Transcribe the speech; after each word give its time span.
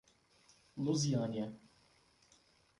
Luziânia 0.77 1.53